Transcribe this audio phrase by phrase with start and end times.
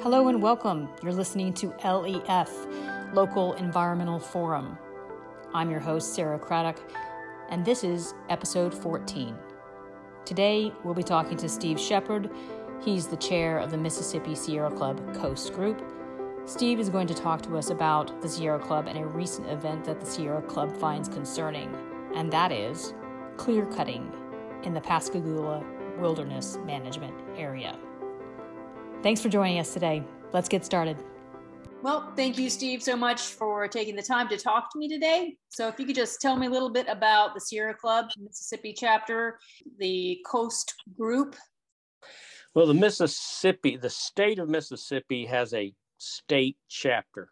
[0.00, 0.88] Hello and welcome.
[1.02, 2.52] You're listening to LEF,
[3.12, 4.78] Local Environmental Forum.
[5.52, 6.78] I'm your host, Sarah Craddock,
[7.50, 9.36] and this is episode 14.
[10.24, 12.30] Today, we'll be talking to Steve Shepard.
[12.80, 15.82] He's the chair of the Mississippi Sierra Club Coast Group.
[16.44, 19.84] Steve is going to talk to us about the Sierra Club and a recent event
[19.86, 21.74] that the Sierra Club finds concerning,
[22.14, 22.94] and that is
[23.36, 24.12] clear cutting
[24.62, 25.64] in the Pascagoula
[25.98, 27.76] Wilderness Management Area.
[29.00, 30.02] Thanks for joining us today.
[30.32, 30.96] Let's get started.
[31.82, 35.36] Well, thank you, Steve, so much for taking the time to talk to me today.
[35.50, 38.74] So, if you could just tell me a little bit about the Sierra Club Mississippi
[38.76, 39.38] chapter,
[39.78, 41.36] the Coast Group.
[42.56, 47.28] Well, the Mississippi, the state of Mississippi has a state chapter,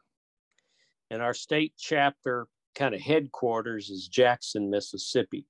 [1.10, 5.46] and our state chapter kind of headquarters is Jackson, Mississippi.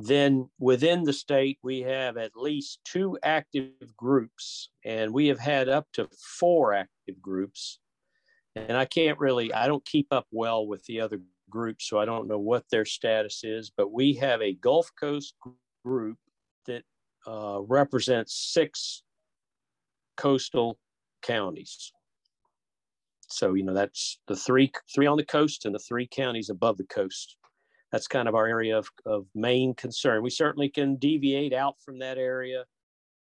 [0.00, 5.68] Then within the state, we have at least two active groups, and we have had
[5.68, 7.80] up to four active groups.
[8.54, 12.04] And I can't really, I don't keep up well with the other groups, so I
[12.04, 13.72] don't know what their status is.
[13.76, 15.34] But we have a Gulf Coast
[15.84, 16.18] group
[16.66, 16.84] that
[17.26, 19.02] uh, represents six
[20.16, 20.78] coastal
[21.22, 21.92] counties.
[23.30, 26.78] So you know that's the three three on the coast and the three counties above
[26.78, 27.36] the coast
[27.92, 30.22] that's kind of our area of, of main concern.
[30.22, 32.64] We certainly can deviate out from that area,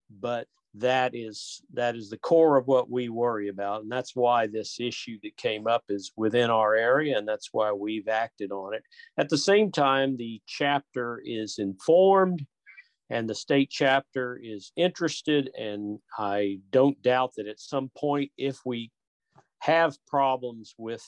[0.10, 4.46] but that is that is the core of what we worry about, and that's why
[4.46, 8.76] this issue that came up is within our area, and that's why we've acted on
[8.76, 8.84] it.
[9.18, 12.46] At the same time, the chapter is informed
[13.10, 18.60] and the state chapter is interested and i don't doubt that at some point if
[18.66, 18.92] we
[19.60, 21.04] have problems with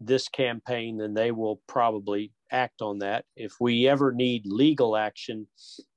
[0.00, 3.24] this campaign, then they will probably act on that.
[3.36, 5.46] If we ever need legal action,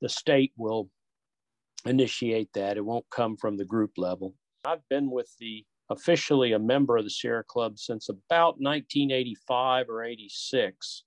[0.02, 0.90] the state will
[1.86, 2.78] initiate that.
[2.78, 4.36] It won't come from the group level.
[4.66, 10.04] I've been with the officially a member of the Sierra Club since about 1985 or
[10.04, 11.04] 86.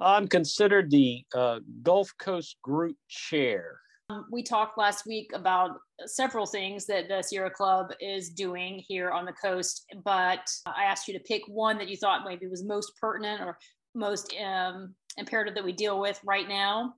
[0.00, 3.78] I'm considered the uh, Gulf Coast Group Chair.
[4.10, 9.10] Um, we talked last week about several things that the Sierra Club is doing here
[9.10, 12.62] on the coast, but I asked you to pick one that you thought maybe was
[12.62, 13.58] most pertinent or
[13.94, 16.94] most um, imperative that we deal with right now.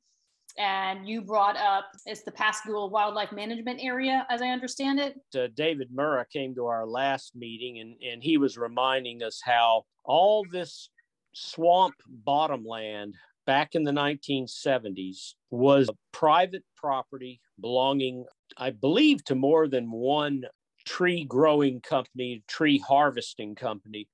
[0.58, 5.14] And you brought up it's the Pascagoula Wildlife Management Area, as I understand it.
[5.38, 9.84] Uh, David Murrah came to our last meeting, and, and he was reminding us how
[10.04, 10.88] all this
[11.34, 13.14] swamp bottomland
[13.46, 18.24] back in the 1970s was private property belonging,
[18.58, 20.44] I believe, to more than one
[20.84, 24.08] tree growing company, tree harvesting company.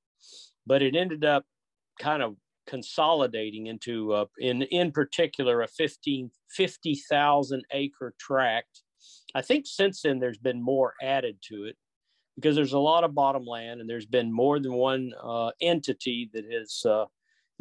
[0.66, 1.44] But it ended up
[2.00, 8.82] kind of consolidating into, uh, in, in particular, a 15, 50,000 acre tract.
[9.34, 11.76] I think since then there's been more added to it
[12.37, 16.31] because there's a lot of bottom land and there's been more than one uh, entity
[16.32, 17.06] that has uh,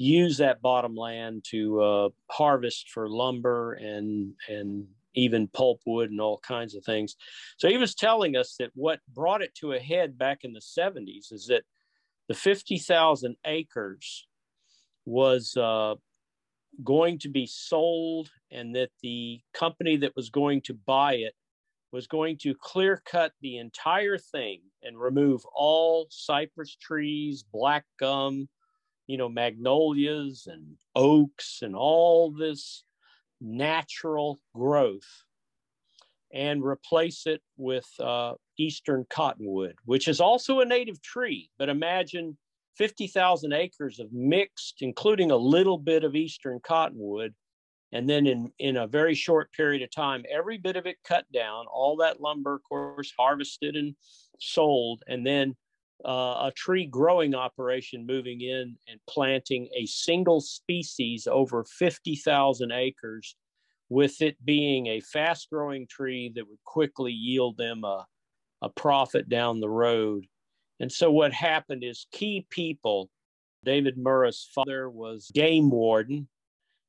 [0.02, 6.40] use that bottom land to uh, harvest for lumber and and even pulpwood and all
[6.40, 7.16] kinds of things.
[7.58, 10.62] So he was telling us that what brought it to a head back in the
[10.62, 11.64] 70s is that
[12.30, 14.26] the 50,000 acres
[15.06, 15.96] was uh,
[16.84, 21.34] going to be sold and that the company that was going to buy it
[21.92, 28.48] was going to clear cut the entire thing and remove all cypress trees, black gum,
[29.12, 32.86] you know, magnolias and oaks and all this
[33.42, 35.26] natural growth
[36.34, 41.50] and replace it with uh, eastern cottonwood, which is also a native tree.
[41.60, 42.38] But imagine
[42.78, 47.34] 50,000 acres of mixed, including a little bit of eastern cottonwood.
[47.92, 51.26] And then in, in a very short period of time, every bit of it cut
[51.34, 53.94] down, all that lumber, of course, harvested and
[54.40, 55.58] sold, and then
[56.06, 63.36] uh, a tree growing operation moving in and planting a single species over 50,000 acres,
[63.90, 68.06] with it being a fast growing tree that would quickly yield them a,
[68.62, 70.26] a profit down the road.
[70.80, 73.10] And so, what happened is key people,
[73.64, 76.28] David Murrah's father was game warden,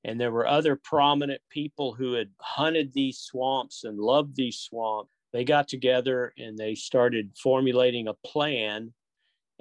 [0.05, 5.11] and there were other prominent people who had hunted these swamps and loved these swamps.
[5.32, 8.93] They got together and they started formulating a plan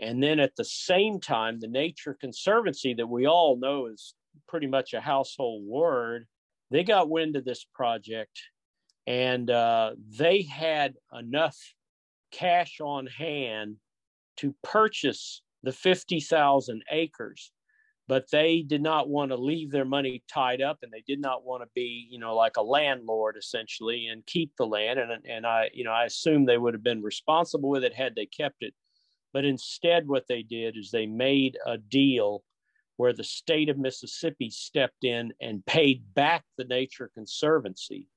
[0.01, 4.15] and then at the same time, the Nature Conservancy, that we all know is
[4.47, 6.27] pretty much a household word,
[6.71, 8.41] they got wind of this project
[9.05, 11.57] and uh, they had enough
[12.31, 13.75] cash on hand
[14.37, 17.51] to purchase the 50,000 acres.
[18.07, 21.45] but they did not want to leave their money tied up and they did not
[21.45, 25.45] want to be you know like a landlord essentially and keep the land and and
[25.45, 28.63] I you know I assume they would have been responsible with it had they kept
[28.63, 28.73] it
[29.33, 32.43] but instead what they did is they made a deal
[32.97, 38.07] where the state of Mississippi stepped in and paid back the Nature Conservancy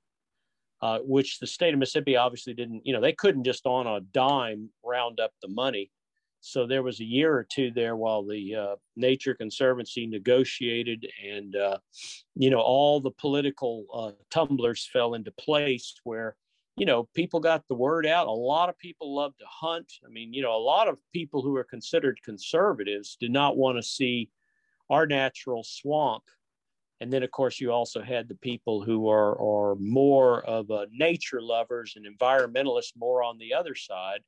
[0.81, 4.01] uh, which the state of Mississippi obviously didn't you know they couldn't just on a
[4.01, 5.91] dime round up the money.
[6.41, 11.55] So there was a year or two there while the uh, Nature Conservancy negotiated, and
[11.55, 11.79] uh,
[12.35, 16.35] you know all the political uh, tumblers fell into place where
[16.77, 18.27] you know people got the word out.
[18.27, 19.91] A lot of people love to hunt.
[20.05, 23.77] I mean, you know, a lot of people who are considered conservatives did not want
[23.77, 24.29] to see
[24.89, 26.23] our natural swamp.
[27.01, 30.87] And then, of course, you also had the people who are, are more of a
[30.91, 34.21] nature lovers and environmentalists, more on the other side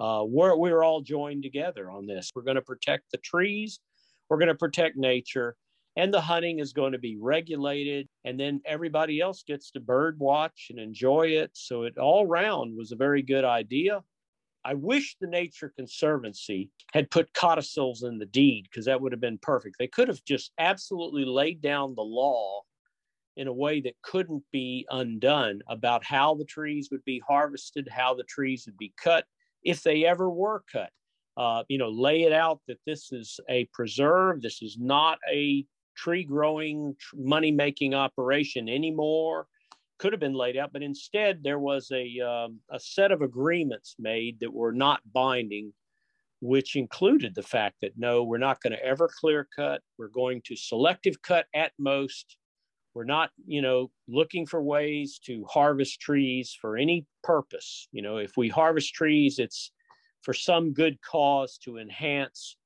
[0.00, 2.32] uh, we're, we're all joined together on this.
[2.34, 3.80] We're going to protect the trees,
[4.28, 5.56] we're going to protect nature,
[5.96, 8.08] and the hunting is going to be regulated.
[8.24, 11.50] And then everybody else gets to bird watch and enjoy it.
[11.54, 14.02] So it all round was a very good idea.
[14.64, 19.20] I wish the Nature Conservancy had put codicils in the deed because that would have
[19.20, 19.76] been perfect.
[19.78, 22.62] They could have just absolutely laid down the law
[23.36, 28.14] in a way that couldn't be undone about how the trees would be harvested, how
[28.14, 29.26] the trees would be cut,
[29.62, 30.90] if they ever were cut.
[31.36, 34.40] Uh, you know, lay it out that this is a preserve.
[34.40, 39.46] This is not a tree growing, money making operation anymore.
[39.98, 43.94] Could have been laid out, but instead there was a, um, a set of agreements
[43.98, 45.72] made that were not binding,
[46.40, 49.80] which included the fact that no, we're not going to ever clear cut.
[49.96, 52.36] We're going to selective cut at most.
[52.92, 57.88] We're not, you know, looking for ways to harvest trees for any purpose.
[57.92, 59.72] You know, if we harvest trees, it's
[60.22, 62.56] for some good cause to enhance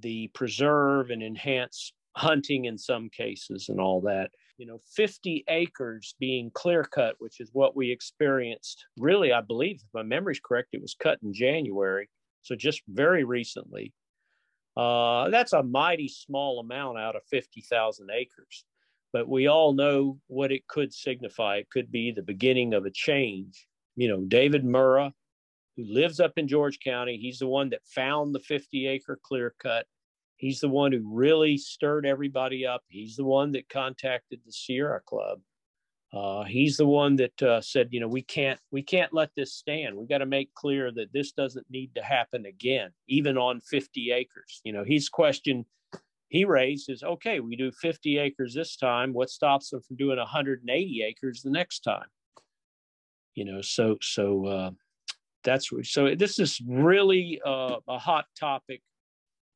[0.00, 4.30] the preserve and enhance hunting in some cases and all that.
[4.58, 8.86] You know, 50 acres being clear cut, which is what we experienced.
[8.96, 12.08] Really, I believe, if my memory's correct, it was cut in January.
[12.42, 13.92] So just very recently.
[14.76, 18.64] Uh, that's a mighty small amount out of 50,000 acres
[19.16, 21.56] but we all know what it could signify.
[21.56, 23.66] It could be the beginning of a change.
[23.94, 25.10] You know, David Murrah,
[25.74, 29.54] who lives up in George County, he's the one that found the 50 acre clear
[29.58, 29.86] cut.
[30.36, 32.82] He's the one who really stirred everybody up.
[32.88, 35.40] He's the one that contacted the Sierra Club.
[36.12, 39.54] Uh, he's the one that uh, said, you know, we can't we can't let this
[39.54, 39.96] stand.
[39.96, 44.12] We got to make clear that this doesn't need to happen again, even on 50
[44.12, 44.60] acres.
[44.64, 45.64] You know, he's questioned
[46.28, 49.12] he raised is okay, we do 50 acres this time.
[49.12, 52.06] What stops them from doing 180 acres the next time?
[53.34, 54.70] You know, so so uh,
[55.44, 58.82] that's so this is really uh, a hot topic,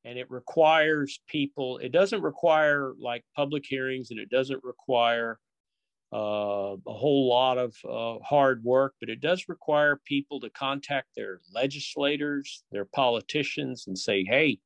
[0.05, 1.79] and it requires people.
[1.79, 5.39] It doesn't require like public hearings, and it doesn't require
[6.13, 11.09] uh, a whole lot of uh, hard work, but it does require people to contact
[11.15, 14.59] their legislators, their politicians, and say, "Hey,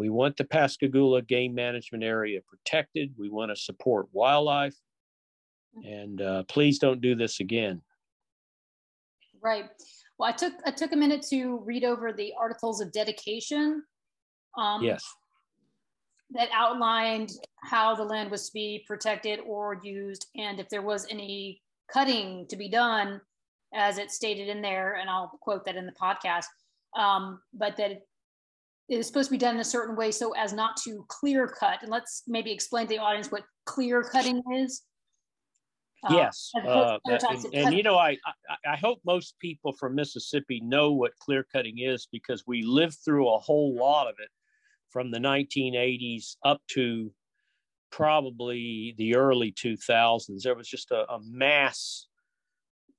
[0.00, 3.12] we want the Pascagoula game management area protected.
[3.18, 4.74] We want to support wildlife.
[5.84, 7.82] And uh, please don't do this again.
[9.42, 9.66] Right.
[10.18, 13.82] Well, I took I took a minute to read over the articles of dedication.
[14.56, 15.04] Um, yes.
[16.32, 17.32] That outlined
[17.64, 21.60] how the land was to be protected or used, and if there was any
[21.92, 23.20] cutting to be done,
[23.74, 26.46] as it stated in there, and I'll quote that in the podcast.
[26.96, 28.02] Um, but that it
[28.88, 31.82] is supposed to be done in a certain way so as not to clear cut.
[31.82, 34.82] And let's maybe explain to the audience what clear cutting is.
[36.02, 40.58] Uh, yes, uh, and, and, you know, I, I, I hope most people from Mississippi
[40.60, 44.30] know what clear cutting is because we lived through a whole lot of it
[44.90, 47.12] from the 1980s up to
[47.90, 50.42] probably the early 2000s.
[50.42, 52.06] There was just a, a mass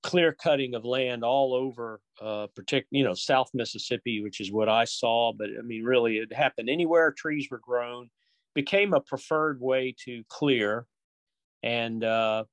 [0.04, 2.48] clear cutting of land all over, uh,
[2.90, 5.32] you know, South Mississippi, which is what I saw.
[5.34, 8.10] But I mean, really, it happened anywhere trees were grown,
[8.56, 10.86] became a preferred way to clear.
[11.64, 12.46] And uh,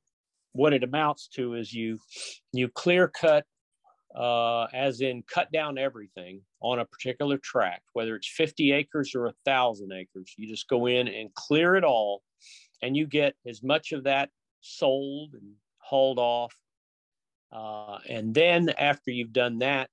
[0.52, 1.98] what it amounts to is you
[2.52, 3.44] you clear cut,
[4.14, 9.26] uh, as in cut down everything on a particular tract, whether it's 50 acres or
[9.26, 10.34] a thousand acres.
[10.36, 12.22] You just go in and clear it all,
[12.82, 16.54] and you get as much of that sold and hauled off
[17.50, 19.90] uh, and then after you've done that,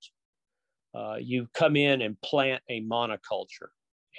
[0.94, 3.70] uh, you come in and plant a monoculture.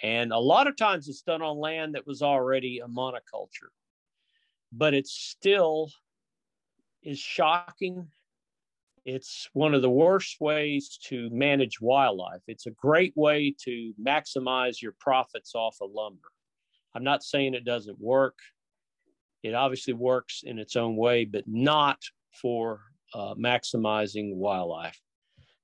[0.02, 3.70] And a lot of times it's done on land that was already a monoculture,
[4.72, 5.90] but it still
[7.02, 8.08] is shocking.
[9.06, 12.42] It's one of the worst ways to manage wildlife.
[12.48, 16.28] It's a great way to maximize your profits off of lumber.
[16.92, 18.34] I'm not saying it doesn't work.
[19.44, 22.00] It obviously works in its own way, but not
[22.42, 22.80] for
[23.14, 25.00] uh, maximizing wildlife.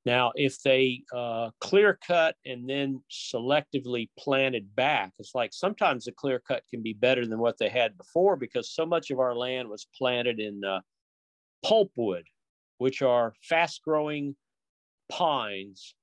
[0.07, 6.13] Now, if they uh, clear cut and then selectively planted back, it's like sometimes the
[6.13, 9.35] clear cut can be better than what they had before because so much of our
[9.35, 10.81] land was planted in uh,
[11.65, 12.25] pulpwood,
[12.79, 14.37] which are fast growing
[15.09, 15.95] pines,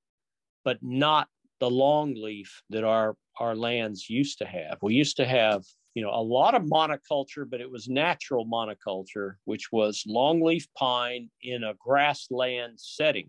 [0.64, 1.28] but not
[1.60, 4.78] the longleaf that our, our lands used to have.
[4.82, 9.34] We used to have you know a lot of monoculture but it was natural monoculture
[9.44, 13.28] which was longleaf pine in a grassland setting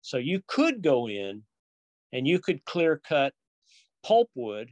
[0.00, 1.42] so you could go in
[2.12, 3.34] and you could clear cut
[4.04, 4.68] pulpwood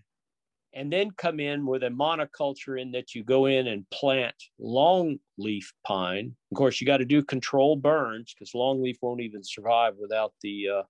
[0.77, 5.65] and then come in with a monoculture in that you go in and plant longleaf
[5.85, 6.37] pine.
[6.53, 10.69] Of course, you got to do control burns because longleaf won't even survive without the
[10.69, 10.83] uh,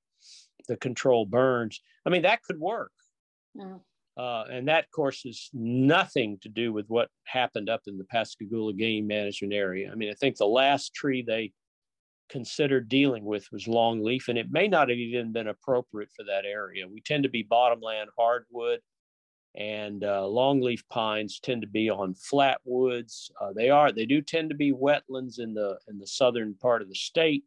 [0.69, 1.81] the control burns.
[2.05, 2.91] I mean, that could work.
[3.55, 3.77] Yeah.
[4.17, 8.05] Uh, and that, of course, is nothing to do with what happened up in the
[8.05, 9.91] Pascagoula game management area.
[9.93, 11.53] I mean, I think the last tree they
[12.29, 16.45] considered dealing with was longleaf, and it may not have even been appropriate for that
[16.45, 16.89] area.
[16.89, 18.81] We tend to be bottomland hardwood,
[19.57, 23.31] and uh, longleaf pines tend to be on flat woods.
[23.41, 26.83] Uh, they are they do tend to be wetlands in the in the southern part
[26.83, 27.45] of the state,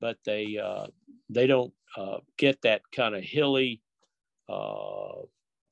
[0.00, 0.86] but they uh,
[1.30, 3.80] they don't uh, get that kind of hilly
[4.48, 5.22] uh,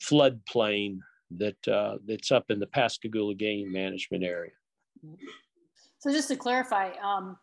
[0.02, 0.98] floodplain
[1.32, 4.52] that uh, that's up in the Pascagoula game management area.
[5.98, 7.36] So just to clarify, um,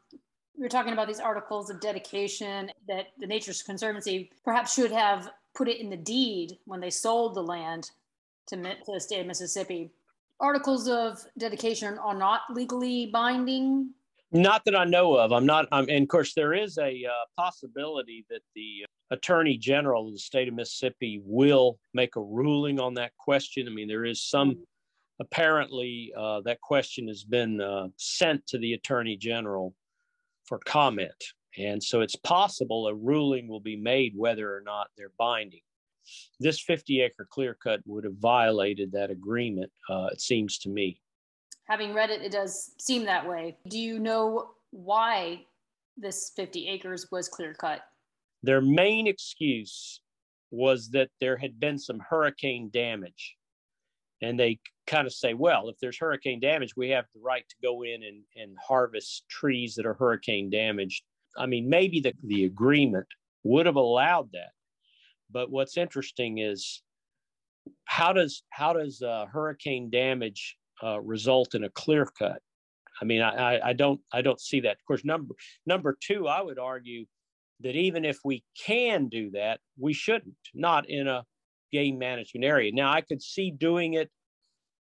[0.58, 5.32] we are talking about these articles of dedication that the Nature's Conservancy perhaps should have
[5.54, 7.92] put it in the deed when they sold the land
[8.48, 9.92] to, to the state of Mississippi.
[10.40, 13.92] Articles of dedication are not legally binding.
[14.32, 15.32] Not that I know of.
[15.32, 15.68] I'm not.
[15.72, 20.20] I'm, and of course, there is a uh, possibility that the Attorney General of the
[20.20, 23.68] state of Mississippi will make a ruling on that question.
[23.68, 24.58] I mean, there is some.
[25.20, 29.76] Apparently, uh, that question has been uh, sent to the Attorney General
[30.46, 31.24] for comment.
[31.58, 35.62] And so it's possible a ruling will be made whether or not they're binding.
[36.40, 41.00] This 50 acre clear cut would have violated that agreement, uh, it seems to me.
[41.66, 43.58] Having read it, it does seem that way.
[43.70, 45.46] Do you know why
[45.96, 47.82] this 50 acres was clear cut?
[48.42, 50.02] Their main excuse
[50.52, 53.36] was that there had been some hurricane damage
[54.22, 57.56] and they kind of say, well, if there's hurricane damage, we have the right to
[57.62, 61.04] go in and, and harvest trees that are hurricane damaged.
[61.38, 63.08] I mean, maybe the, the agreement
[63.44, 64.52] would have allowed that.
[65.34, 66.82] But what's interesting is
[67.86, 72.42] how does how does uh, hurricane damage uh, result in a clear cut?
[73.02, 74.74] I mean, I, I don't I don't see that.
[74.74, 75.34] Of course, number
[75.66, 77.06] number two, I would argue
[77.62, 80.36] that even if we can do that, we shouldn't.
[80.54, 81.26] Not in a
[81.72, 82.72] game management area.
[82.72, 84.12] Now, I could see doing it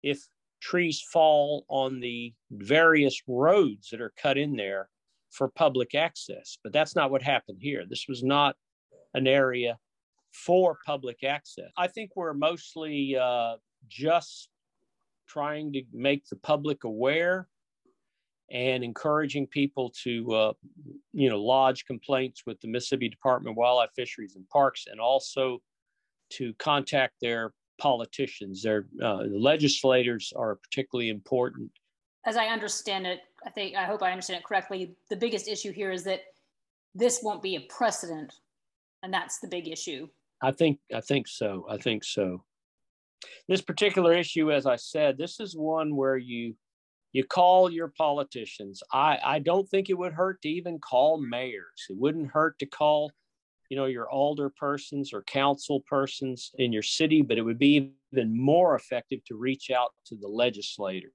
[0.01, 0.19] if
[0.61, 4.89] trees fall on the various roads that are cut in there
[5.31, 7.83] for public access, but that's not what happened here.
[7.87, 8.55] This was not
[9.13, 9.77] an area
[10.31, 11.69] for public access.
[11.77, 13.55] I think we're mostly uh,
[13.87, 14.49] just
[15.27, 17.47] trying to make the public aware
[18.51, 20.53] and encouraging people to, uh,
[21.13, 25.59] you know, lodge complaints with the Mississippi Department of Wildlife, Fisheries, and Parks, and also
[26.31, 28.63] to contact their politicians.
[28.63, 31.71] Their uh, the legislators are particularly important.
[32.25, 34.95] As I understand it, I think I hope I understand it correctly.
[35.09, 36.21] The biggest issue here is that
[36.95, 38.33] this won't be a precedent,
[39.03, 40.07] and that's the big issue.
[40.41, 41.65] I think I think so.
[41.69, 42.43] I think so.
[43.47, 46.55] This particular issue, as I said, this is one where you
[47.11, 48.83] you call your politicians.
[48.93, 51.87] I, I don't think it would hurt to even call mayors.
[51.89, 53.11] It wouldn't hurt to call
[53.69, 57.93] you know your alder persons or council persons in your city but it would be
[58.11, 61.11] even more effective to reach out to the legislators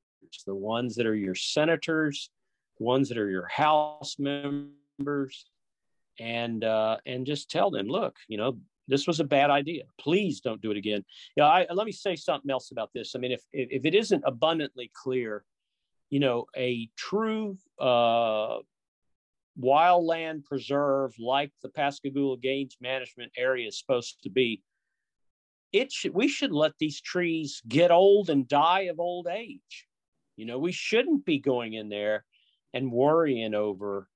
[0.46, 2.30] the ones that are your senators
[2.78, 5.46] the ones that are your house members
[6.20, 8.56] and uh, and just tell them look you know
[8.88, 9.84] this was a bad idea.
[9.98, 11.04] Please don't do it again.
[11.36, 13.14] Yeah I, let me say something else about this.
[13.14, 15.44] I mean if if it isn't abundantly clear
[16.10, 18.58] you know a true uh,
[19.60, 24.62] wildland preserve like the Pascagoula Games Management Area is supposed to be,
[25.72, 29.86] it should, we should let these trees get old and die of old age.
[30.36, 32.24] You know, we shouldn't be going in there
[32.72, 34.08] and worrying over,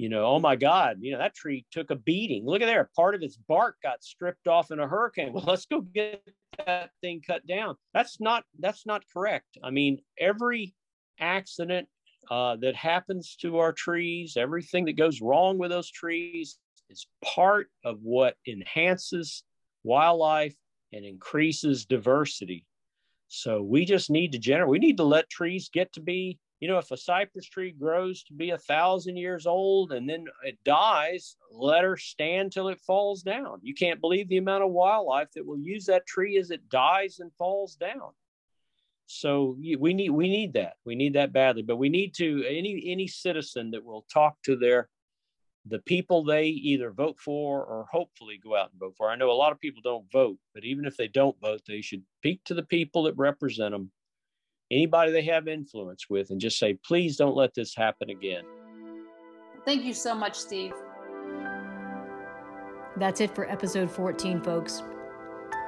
[0.00, 2.46] you know, oh my God, you know, that tree took a beating.
[2.46, 5.32] Look at there, part of its bark got stripped off in a hurricane.
[5.34, 6.26] Well, let's go get
[6.66, 7.76] that thing cut down.
[7.92, 9.58] That's not that's not correct.
[9.62, 10.74] I mean, every
[11.18, 11.86] accident
[12.30, 16.56] uh, that happens to our trees, everything that goes wrong with those trees
[16.88, 19.44] is part of what enhances
[19.84, 20.56] wildlife
[20.94, 22.64] and increases diversity.
[23.28, 26.68] So we just need to generate, we need to let trees get to be, you
[26.68, 30.58] know, if a cypress tree grows to be a thousand years old and then it
[30.62, 33.60] dies, let her stand till it falls down.
[33.62, 37.18] You can't believe the amount of wildlife that will use that tree as it dies
[37.18, 38.10] and falls down.
[39.06, 42.84] So we need we need that we need that badly, but we need to any
[42.86, 44.88] any citizen that will talk to their
[45.66, 49.10] the people they either vote for or hopefully go out and vote for.
[49.10, 51.80] I know a lot of people don't vote, but even if they don't vote, they
[51.80, 53.90] should speak to the people that represent them,
[54.70, 58.44] anybody they have influence with, and just say, please don't let this happen again.
[59.64, 60.72] Thank you so much, Steve.
[62.96, 64.82] That's it for episode 14, folks.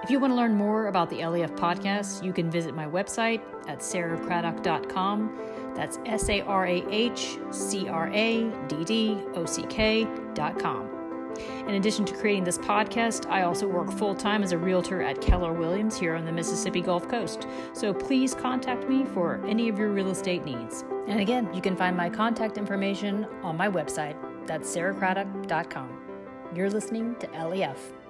[0.03, 3.41] If you want to learn more about the LEF podcast, you can visit my website
[3.69, 9.63] at sarahcraddock.com that's S A R A H C R A D D O C
[9.69, 11.02] K dot com.
[11.39, 15.21] In addition to creating this podcast, I also work full time as a realtor at
[15.21, 17.47] Keller Williams here on the Mississippi Gulf Coast.
[17.73, 20.85] So please contact me for any of your real estate needs.
[21.09, 24.17] And again, you can find my contact information on my website.
[24.47, 25.99] That's sarahcraddock.com.
[26.55, 28.02] You're listening to LEF.